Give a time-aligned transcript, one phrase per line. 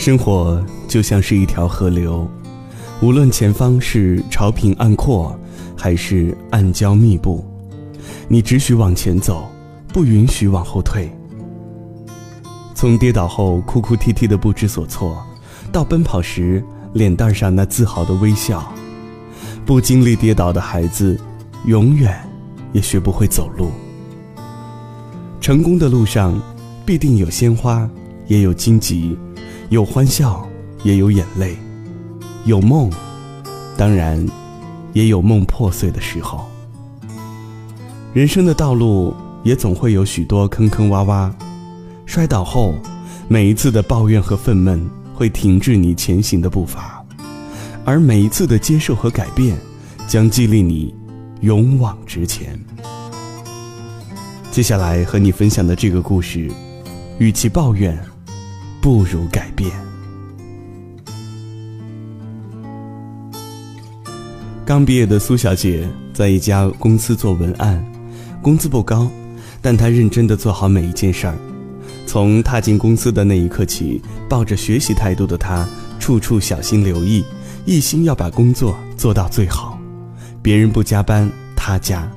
[0.00, 2.26] 生活就像是一条河流，
[3.02, 5.38] 无论前方是潮平岸阔，
[5.76, 7.44] 还是暗礁密布，
[8.26, 9.46] 你只许往前走，
[9.92, 11.12] 不允许往后退。
[12.74, 15.22] 从跌倒后哭哭啼啼的不知所措，
[15.70, 18.72] 到奔跑时脸蛋上那自豪的微笑，
[19.66, 21.20] 不经历跌倒的孩子，
[21.66, 22.18] 永远
[22.72, 23.70] 也学不会走路。
[25.42, 26.40] 成功的路上，
[26.86, 27.86] 必定有鲜花，
[28.28, 29.14] 也有荆棘。
[29.70, 30.44] 有欢笑，
[30.82, 31.54] 也有眼泪；
[32.44, 32.90] 有梦，
[33.76, 34.26] 当然，
[34.94, 36.44] 也有梦破碎的时候。
[38.12, 41.32] 人生的道路也总会有许多坑坑洼洼，
[42.04, 42.74] 摔倒后，
[43.28, 47.04] 每一次的抱怨和愤懑会停滞你前行的步伐，
[47.84, 49.56] 而每一次的接受和改变，
[50.08, 50.92] 将激励你
[51.42, 52.58] 勇往直前。
[54.50, 56.50] 接下来和你分享的这个故事，
[57.18, 57.96] 与其抱怨。
[58.82, 59.70] 不如改变。
[64.64, 67.84] 刚毕业的苏小姐在一家公司做文案，
[68.40, 69.10] 工资不高，
[69.60, 71.34] 但她认真的做好每一件事儿。
[72.06, 77.22] 从踏进公司的那一刻起，抱着学习态度的她，处处小心留意，
[77.66, 79.78] 一心要把工作做到最好。
[80.40, 82.08] 别人不加班，她加；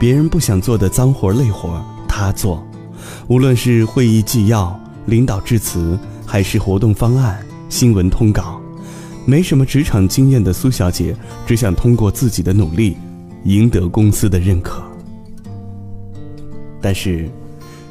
[0.00, 2.66] 别人不想做的脏活累活，她做。
[3.28, 4.80] 无论是会议纪要。
[5.06, 8.60] 领导致辞，还是活动方案、新闻通稿，
[9.24, 12.96] 没什么职场经验的苏小姐，只想通过自己的努力，
[13.44, 14.82] 赢得公司的认可。
[16.80, 17.28] 但是，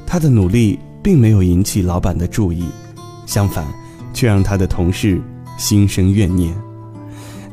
[0.06, 2.66] 她的努力并没有引起老板的注意，
[3.26, 3.66] 相反，
[4.14, 5.22] 却让她的同事
[5.58, 6.56] 心生怨念。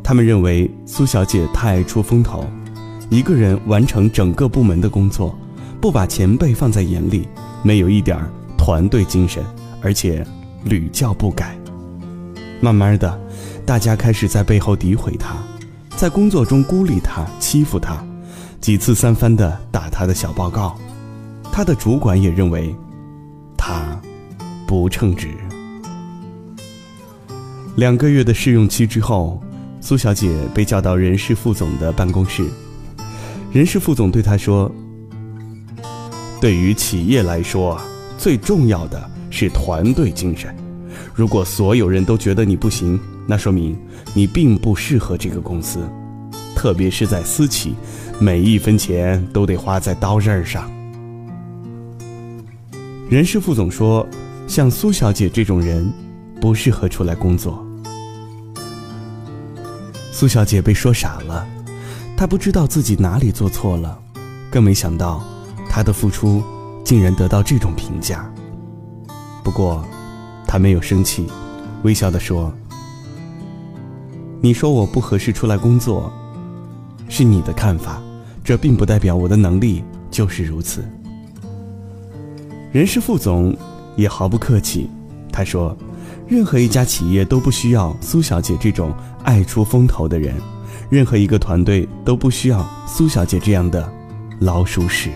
[0.04, 2.44] 他们认为苏小姐太爱出风头，
[3.10, 5.36] 一个人完成整个部门的工作，
[5.80, 7.28] 不把前辈放在眼里，
[7.62, 8.28] 没有一点儿。
[8.64, 9.44] 团队精神，
[9.80, 10.24] 而且
[10.62, 11.58] 屡教不改。
[12.60, 13.20] 慢慢的，
[13.66, 15.34] 大家开始在背后诋毁他，
[15.96, 18.00] 在工作中孤立他、欺负他，
[18.60, 20.78] 几次三番的打他的小报告。
[21.50, 22.72] 他的主管也认为
[23.56, 24.00] 他
[24.64, 25.30] 不称职。
[27.74, 29.42] 两个月的试用期之后，
[29.80, 32.48] 苏小姐被叫到人事副总的办公室。
[33.50, 34.70] 人事副总对她说
[36.40, 37.76] ：“对于企业来说。”
[38.22, 40.54] 最重要的是团队精神。
[41.12, 42.96] 如果所有人都觉得你不行，
[43.26, 43.76] 那说明
[44.14, 45.80] 你并不适合这个公司。
[46.54, 47.74] 特别是在私企，
[48.20, 50.70] 每一分钱都得花在刀刃上。
[53.10, 54.06] 人事副总说
[54.46, 55.92] ：“像苏小姐这种人，
[56.40, 57.66] 不适合出来工作。”
[60.12, 61.44] 苏小姐被说傻了，
[62.16, 63.98] 她不知道自己哪里做错了，
[64.48, 65.24] 更没想到
[65.68, 66.40] 她的付出。
[66.84, 68.30] 竟然得到这种评价。
[69.42, 69.84] 不过，
[70.46, 71.26] 他没有生气，
[71.82, 72.52] 微笑的说
[74.40, 76.12] ：“你说我不合适出来工作，
[77.08, 78.00] 是你的看法，
[78.44, 80.84] 这并不代表我的能力就是如此。”
[82.70, 83.56] 人事副总
[83.96, 84.88] 也毫不客气，
[85.32, 85.76] 他说
[86.28, 88.94] ：“任何一家企业都不需要苏小姐这种
[89.24, 90.34] 爱出风头的人，
[90.88, 93.90] 任何一个团队都不需要苏小姐这样的
[94.38, 95.10] 老鼠屎。”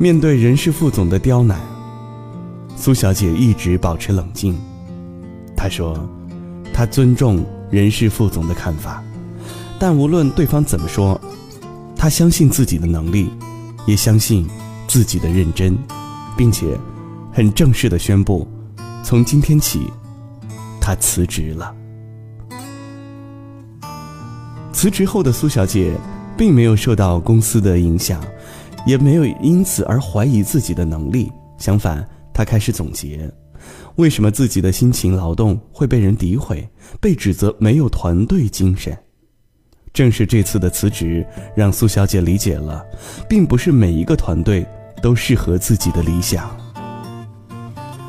[0.00, 1.58] 面对人事副总的刁难，
[2.76, 4.56] 苏小姐一直保持冷静。
[5.56, 6.08] 她说
[6.72, 9.02] ：“她尊重人事副总的看法，
[9.76, 11.20] 但无论对方怎么说，
[11.96, 13.28] 她相信自己的能力，
[13.86, 14.46] 也相信
[14.86, 15.76] 自己的认真，
[16.36, 16.78] 并且
[17.32, 18.46] 很正式的宣布，
[19.02, 19.90] 从今天起，
[20.80, 21.74] 她辞职了。”
[24.72, 25.92] 辞职后的苏小姐
[26.36, 28.22] 并没有受到公司的影响。
[28.86, 33.30] 也没有因此而怀疑自己的能力，相反，他开始总结，
[33.96, 36.66] 为什么自己的辛勤劳动会被人诋毁，
[37.00, 38.96] 被指责没有团队精神。
[39.92, 41.26] 正是这次的辞职，
[41.56, 42.84] 让苏小姐理解了，
[43.28, 44.64] 并不是每一个团队
[45.02, 46.48] 都适合自己的理想。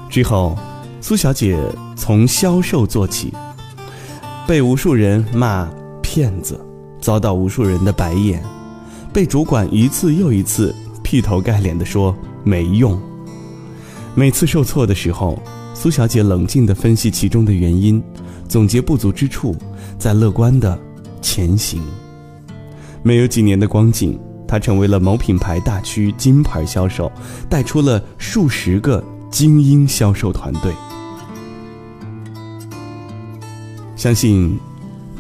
[0.10, 0.57] 之后，
[1.01, 1.57] 苏小姐
[1.95, 3.33] 从销售做起，
[4.48, 5.68] 被无数人骂
[6.01, 6.60] 骗子，
[7.01, 8.44] 遭到无数人的白眼。
[9.11, 10.73] 被主管一次又一次
[11.03, 13.00] 劈头盖脸地说没用。
[14.15, 15.41] 每次受挫的时候，
[15.73, 18.01] 苏小姐冷静地分析其中的原因，
[18.47, 19.56] 总结不足之处，
[19.97, 20.77] 再乐观地
[21.21, 21.81] 前行。
[23.01, 27.11] 没有几年的光景，她成为了某品牌大区金牌销售，
[27.50, 30.73] 带出了数十个精英销售团队。
[33.95, 34.57] 相信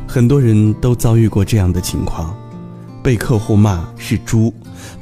[0.07, 2.35] 很多人都遭遇过这样的情况。
[3.01, 4.53] 被客户骂是猪，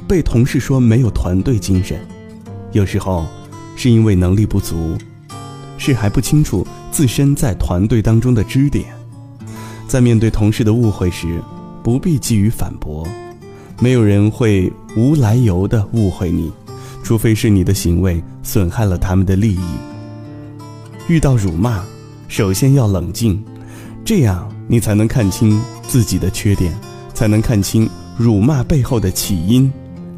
[0.06, 2.00] 被同事说没有团队精神，
[2.72, 3.26] 有时候
[3.76, 4.96] 是因为能力不足，
[5.76, 8.86] 是还不清楚自身在团队当中的支点。
[9.86, 11.42] 在面对同事的误会时，
[11.82, 13.06] 不必急于反驳，
[13.80, 16.52] 没有人会无来由的误会你，
[17.02, 19.60] 除非是你的行为损害了他们的利益。
[21.08, 21.82] 遇到辱骂，
[22.28, 23.42] 首先要冷静，
[24.04, 26.78] 这样你才能看清自己的缺点，
[27.18, 29.68] 才能看清辱骂背后的起因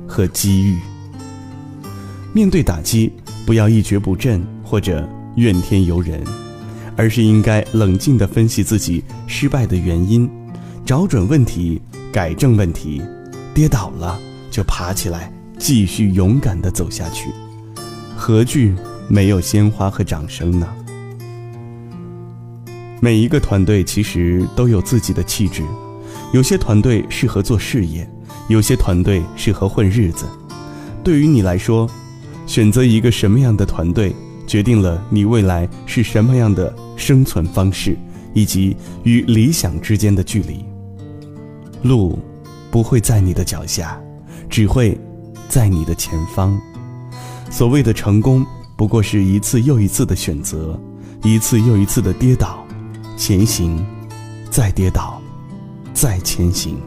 [0.06, 0.79] 和机遇。
[2.35, 3.11] 面对打击，
[3.47, 6.23] 不要一蹶不振或者怨天尤人，
[6.97, 10.29] 而是应该冷静地分析自己失败的原因，
[10.85, 11.81] 找准问题，
[12.12, 13.00] 改正问题。
[13.55, 14.20] 跌倒了
[14.50, 17.31] 就爬起来，继续勇敢地走下去。
[18.14, 18.75] 何惧
[19.08, 20.69] 没有鲜花和掌声呢？
[23.00, 25.62] 每一个团队其实都有自己的气质，
[26.32, 28.09] 有些团队适合做事业，
[28.49, 30.27] 有些团队适合混日子。
[31.03, 31.88] 对于你来说，
[32.47, 34.15] 选择一个什么样的团队，
[34.47, 37.97] 决定了你未来是什么样的生存方式，
[38.32, 40.65] 以及与理想之间的距离。
[41.82, 42.19] 路
[42.71, 44.00] 不会在你的脚下，
[44.49, 44.97] 只会
[45.49, 46.61] 在你的前方。
[47.50, 48.47] 所谓的成功，
[48.77, 50.79] 不过是一次又一次的选择，
[51.25, 52.65] 一次又一次的跌倒、
[53.17, 53.85] 前行，
[54.50, 55.19] 再跌倒，
[56.00, 56.79] 再前行。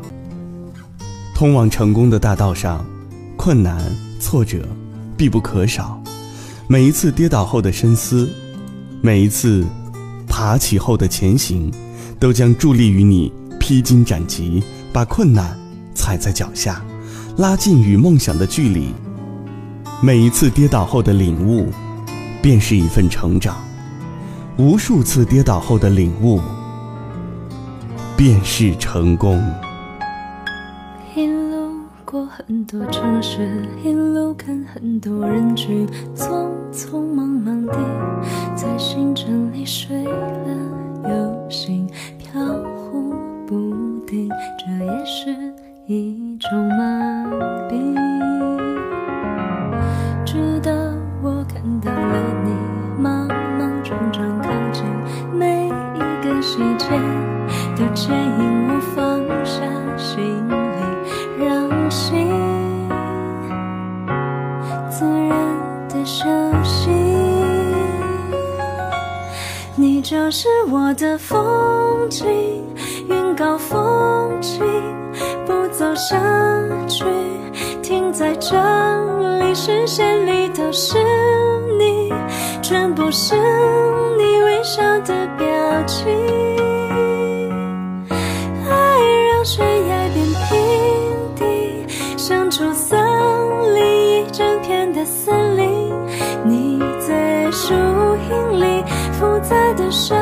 [1.36, 2.84] 通往成功的大道上，
[3.38, 3.80] 困难、
[4.20, 4.68] 挫折。
[5.16, 6.02] 必不可少。
[6.68, 8.28] 每一次跌倒后的深思，
[9.02, 9.64] 每一次
[10.28, 11.72] 爬起后的前行，
[12.20, 15.56] 都将助力于你披荆斩棘，把困难
[15.94, 16.84] 踩在脚下，
[17.38, 18.92] 拉近与梦想的距离。
[20.02, 21.68] 每一次跌倒后的领悟，
[22.42, 23.54] 便是一份成长；
[24.58, 26.42] 无数次跌倒后的领悟，
[28.24, 29.38] 便是成功。
[31.14, 31.74] 一路
[32.06, 35.86] 过很多城市，一路看很多人群，
[36.16, 37.78] 匆匆忙忙地
[38.56, 40.14] 在行程里睡了
[41.04, 41.86] 又醒，
[42.18, 42.42] 飘
[42.74, 43.14] 忽
[43.46, 45.36] 不定，这也是
[45.86, 47.26] 一种麻
[47.70, 47.94] 痹。
[50.26, 50.72] 直到
[51.22, 54.86] 我看到了你，莽莽撞撞靠近，
[55.38, 56.88] 每一个细节
[57.76, 59.62] 都牵引我放下
[59.98, 62.30] 行李，让心
[64.90, 65.32] 自然
[65.90, 66.26] 的休
[66.64, 66.90] 息。
[69.76, 70.02] 你。
[70.04, 72.28] 就是我的风景，
[73.08, 74.62] 云高风轻，
[75.46, 76.20] 不走下
[76.90, 77.06] 去，
[77.82, 78.54] 停在这
[79.40, 80.98] 里，视线里都是
[81.80, 82.14] 你，
[82.62, 83.34] 全部是
[84.18, 85.48] 你微笑的表
[85.88, 86.53] 情。
[89.44, 91.86] 悬崖变平地，
[92.18, 92.98] 像出森
[93.76, 95.94] 林一整片的森林，
[96.46, 98.84] 你在树荫里。
[99.20, 100.18] 复杂的生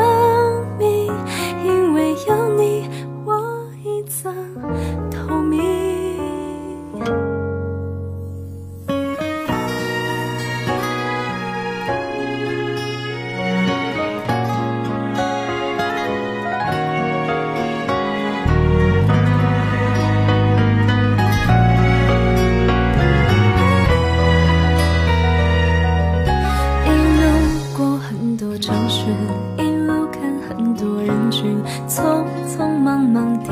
[33.12, 33.52] 梦定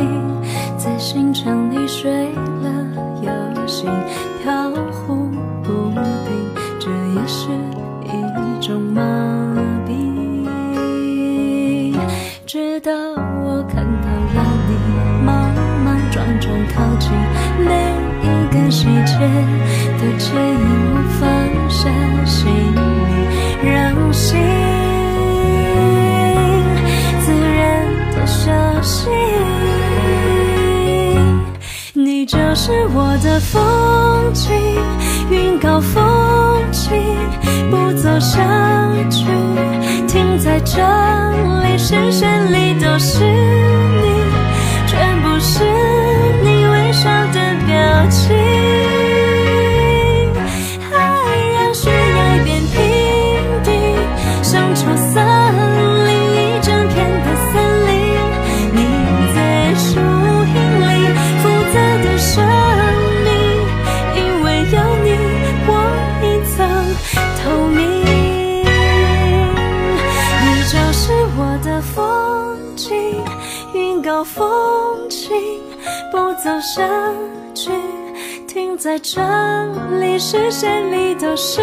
[0.78, 2.10] 在星辰里睡
[2.64, 2.72] 了
[3.22, 3.92] 又醒，
[4.42, 5.30] 飘忽
[5.62, 6.32] 不定，
[6.80, 7.50] 这也是
[8.06, 8.08] 一
[8.66, 9.02] 种麻
[9.86, 9.90] 痹。
[12.46, 14.72] 直到我看到了你，
[15.26, 17.12] 莽莽撞撞靠近，
[17.66, 17.70] 每
[18.24, 19.20] 一个细节
[20.00, 21.22] 都牵引我放
[21.70, 21.80] 下
[22.26, 22.40] 行
[23.62, 23.78] 李，让
[24.14, 24.89] 心。
[28.30, 29.10] 然的休息。
[31.94, 34.52] 你就是我的风景，
[35.32, 36.92] 云高风轻，
[37.72, 38.40] 不走下
[39.10, 39.26] 去，
[40.08, 40.78] 停在这
[41.64, 43.24] 里，视线里都是
[76.42, 76.88] 走下
[77.54, 77.70] 去，
[78.48, 79.20] 停在这
[80.00, 81.62] 里，视线里都是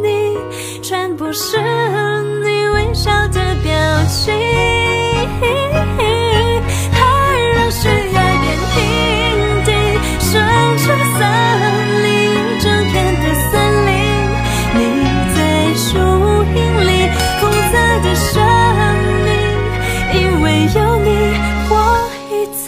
[0.00, 0.38] 你，
[0.80, 3.72] 全部是你微笑的表
[4.06, 4.32] 情，
[6.92, 7.00] 爱
[7.56, 8.78] 让悬崖变平
[9.64, 9.70] 地，
[10.20, 10.30] 生
[10.78, 10.84] 出
[11.18, 11.20] 森
[12.04, 12.08] 林，
[12.60, 13.52] 整片的森
[13.88, 13.90] 林。
[14.74, 14.78] 你
[15.34, 15.36] 在
[15.74, 15.98] 树
[16.54, 16.90] 荫里，
[17.40, 17.72] 枯侧
[18.04, 18.36] 的生
[19.24, 19.28] 命，
[20.14, 21.06] 因为有你，
[21.68, 21.74] 我
[22.30, 22.32] 已
[22.64, 22.66] 走。